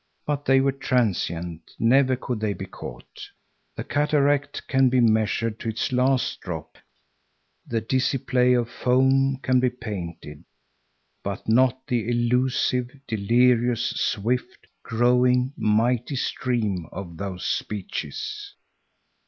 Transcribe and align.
But 0.25 0.45
they 0.45 0.61
were 0.61 0.71
transient, 0.71 1.61
never 1.77 2.15
could 2.15 2.39
they 2.39 2.53
be 2.53 2.65
caught. 2.65 3.29
The 3.75 3.83
cataract 3.83 4.67
can 4.67 4.89
be 4.89 4.99
measured 4.99 5.59
to 5.59 5.69
its 5.69 5.91
last 5.91 6.41
drop, 6.41 6.79
the 7.67 7.81
dizzy 7.81 8.17
play 8.17 8.53
of 8.53 8.67
foam 8.67 9.37
can 9.43 9.59
be 9.59 9.69
painted, 9.69 10.43
but 11.23 11.47
not 11.47 11.85
the 11.85 12.09
elusive, 12.09 12.89
delirious, 13.07 13.91
swift, 13.91 14.65
growing, 14.81 15.53
mighty 15.55 16.15
stream 16.15 16.87
of 16.91 17.17
those 17.17 17.45
speeches. 17.45 18.55